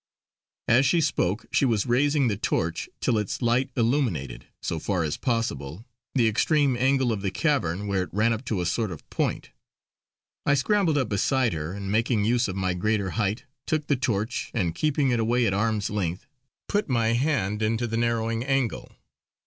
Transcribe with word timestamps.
As 0.67 0.87
she 0.87 0.99
spoke 0.99 1.45
she 1.51 1.63
was 1.63 1.85
raising 1.85 2.27
the 2.27 2.35
torch 2.35 2.89
till 3.01 3.19
its 3.19 3.39
light 3.39 3.69
illuminated, 3.77 4.47
so 4.59 4.79
far 4.79 5.03
as 5.03 5.09
was 5.09 5.17
possible, 5.17 5.85
the 6.15 6.27
extreme 6.27 6.75
angle 6.75 7.11
of 7.11 7.21
the 7.21 7.29
cavern 7.29 7.85
where 7.85 8.01
it 8.01 8.09
ran 8.11 8.33
up 8.33 8.43
to 8.45 8.61
a 8.61 8.65
sort 8.65 8.89
of 8.89 9.07
point. 9.11 9.51
I 10.43 10.55
scrambled 10.55 10.97
up 10.97 11.09
beside 11.09 11.53
her, 11.53 11.73
and 11.73 11.91
making 11.91 12.25
use 12.25 12.47
of 12.47 12.55
my 12.55 12.73
greater 12.73 13.11
height, 13.11 13.45
took 13.67 13.85
the 13.85 13.95
torch 13.95 14.49
and 14.55 14.73
keeping 14.73 15.11
it 15.11 15.19
away 15.19 15.45
at 15.45 15.53
arm's 15.53 15.91
length 15.91 16.25
put 16.67 16.89
my 16.89 17.09
hand 17.09 17.61
into 17.61 17.85
the 17.85 17.95
narrowing 17.95 18.43
angle. 18.43 18.93